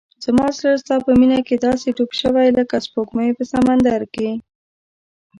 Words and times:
زما 0.23 0.47
زړه 0.57 0.71
ستا 0.83 0.95
په 1.05 1.11
مینه 1.19 1.39
کې 1.47 1.55
داسې 1.67 1.87
ډوب 1.97 2.11
شوی 2.21 2.47
لکه 2.57 2.75
سپوږمۍ 2.85 3.29
په 3.37 3.43
سمندر 3.53 4.01
کې. 4.13 4.29